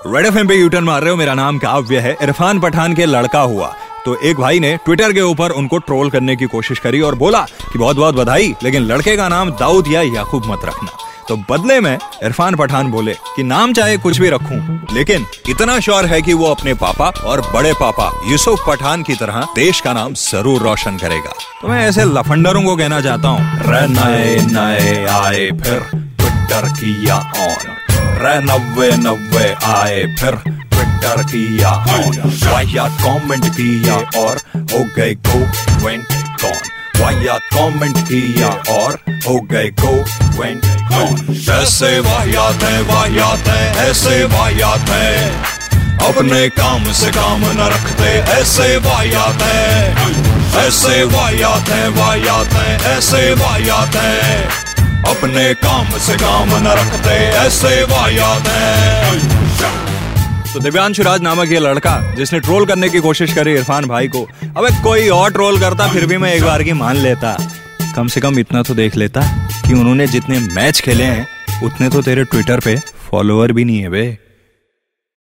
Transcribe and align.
Red 0.00 0.26
F 0.26 0.36
पे 0.48 0.54
U turn 0.54 0.84
मार 0.84 1.02
रहे 1.02 1.10
हो, 1.10 1.16
मेरा 1.16 1.32
नाम 1.34 1.58
काव्य 1.58 1.98
है। 2.00 2.16
इरफान 2.22 2.60
पठान 2.60 2.94
के 2.94 3.06
लड़का 3.06 3.40
हुआ। 3.40 3.66
तो 4.04 4.14
एक 4.18 4.36
भाई 4.36 4.60
ने 4.60 4.76
ट्विटर 4.84 5.12
के 5.12 5.20
ऊपर 5.22 5.50
उनको 5.52 5.78
ट्रोल 5.78 6.10
करने 6.10 6.36
की 6.36 6.46
कोशिश 6.46 6.78
करी 6.78 7.00
और 7.00 7.14
बोला 7.14 7.40
कि 7.72 7.78
बहुत 7.78 7.96
बहुत 7.96 8.14
बधाई, 8.14 8.54
लेकिन 8.62 8.82
लड़के 8.82 9.16
का 9.16 9.28
नाम 9.28 9.50
दाऊद 9.50 9.88
या 9.88 10.02
याकूब 10.02 10.46
मत 10.46 10.64
रखना। 10.64 10.96
तो 11.28 11.36
बदले 11.50 11.78
में 11.80 11.98
इरफान 12.22 12.56
पठान 12.56 12.90
बोले 12.90 13.14
कि 13.36 13.42
नाम 13.42 13.72
चाहे 13.72 13.96
कुछ 13.98 14.20
भी 14.20 14.30
रखूँ, 14.30 14.58
लेकिन 14.92 15.26
इतना 15.48 15.78
श्योर 15.80 16.06
है 16.06 16.22
कि 16.22 16.34
वो 16.34 16.46
अपने 16.46 16.74
पापा 16.76 17.08
और 17.24 17.40
बड़े 17.54 17.72
पापा 17.80 18.10
यूसुफ 18.30 18.64
पठान 18.68 19.02
की 19.02 19.14
तरह 19.14 19.46
देश 19.56 19.80
का 19.80 19.92
नाम 19.92 20.14
ज़रूर 20.22 20.62
रोशन 20.62 20.96
करेगा। 20.96 21.34
तो 21.60 21.68
मैं 21.68 21.86
ऐसे 21.88 22.04
लफंडरों 22.06 22.62
को 22.62 22.76
कहना 22.76 23.00
चाहता 23.00 23.28
हूँ 23.28 23.40
नए 23.90 24.36
नए 24.48 25.04
आए 25.10 25.50
फिर 25.62 25.78
ट्विटर 25.90 26.68
किया 26.72 27.16
ऑन 27.16 27.76
रे 28.22 28.38
नब्बे 28.40 28.88
नब्बे 28.96 29.44
आए, 29.66 30.00
फिर 30.20 30.34
ट्विटर 30.46 31.22
किया 31.24 31.70
वाहियात 32.50 32.98
कमेंट 33.02 33.44
किया 33.54 33.94
और 34.20 34.40
हो 34.72 34.84
गए 34.96 35.14
गो 35.28 35.38
वेंट 35.84 36.12
कौन 36.42 37.00
वाहियात 37.00 37.42
कमेंट 37.54 37.98
किया 38.08 38.48
और 38.74 38.98
हो 39.26 39.40
गए 39.52 39.70
गो 39.80 39.94
वेंट 40.40 40.66
कौन 40.90 41.34
ऐसे 41.54 41.98
वाहियात 42.00 42.62
है 42.62 42.82
वाहियात 42.82 43.48
है, 43.48 43.88
ऐसे 43.88 44.24
वाहियात 44.24 44.88
है। 44.90 45.58
अपने 46.08 46.48
काम 46.50 46.92
से 46.92 47.10
काम 47.12 47.40
न 47.40 47.72
रखते, 47.72 48.10
ऐसे 48.32 48.76
वाहियात 48.84 49.42
है। 49.42 49.94
ऐसे 50.66 51.02
वाहियात 51.04 51.68
है 51.68 51.88
वाहियात 51.96 52.52
है, 52.52 52.96
ऐसे 52.96 53.32
वाहियात 53.34 53.96
है। 53.96 54.69
अपने 55.06 55.52
काम 55.54 55.98
से 55.98 56.14
काम 56.14 56.48
न 56.58 56.72
रखते, 56.78 57.14
ऐसे 57.38 57.70
तो 60.52 60.60
दिव्यांशु 60.60 61.02
राज 61.02 61.20
नामक 61.22 61.50
ये 61.52 61.58
लड़का, 61.58 62.14
जिसने 62.14 62.38
ट्रोल 62.40 62.66
करने 62.66 62.88
की 62.88 63.00
कोशिश 63.00 63.32
करी 63.32 63.52
इरफान 63.52 63.84
भाई 63.84 64.08
को, 64.08 64.22
अब 64.46 64.68
कोई 64.82 65.08
और 65.08 65.32
ट्रोल 65.32 65.58
करता, 65.60 65.86
फिर 65.86 66.06
भी 66.06 66.16
मैं 66.16 66.32
एक 66.34 66.42
बार 66.42 66.62
की 66.62 66.72
मान 66.72 66.96
लेता। 66.96 67.36
कम 67.96 68.08
से 68.08 68.20
कम 68.20 68.38
इतना 68.38 68.62
तो 68.62 68.74
देख 68.74 68.96
लेता 68.96 69.20
कि 69.66 69.72
उन्होंने 69.72 70.06
जितने 70.06 70.38
मैच 70.38 70.80
खेले 70.80 71.04
हैं, 71.04 71.26
उतने 71.64 71.88
तो 71.88 72.02
तेरे 72.02 72.24
ट्विटर 72.24 72.60
पे 72.60 72.76
फॉलोअर 73.10 73.52
भी 73.52 73.64
नहीं 73.64 73.80
है 73.80 73.88
बे। 73.88 74.29